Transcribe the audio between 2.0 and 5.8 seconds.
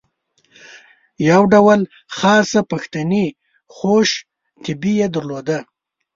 خاصه پښتني خوش طبعي یې درلوده.